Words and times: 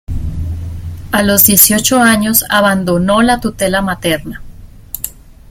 A 1.11 1.21
los 1.21 1.43
dieciocho 1.45 2.01
años 2.01 2.43
abandonó 2.49 3.21
la 3.21 3.39
tutela 3.39 3.83
materna. 3.83 4.41